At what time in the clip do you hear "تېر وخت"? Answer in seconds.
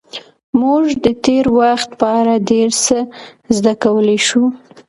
1.25-1.89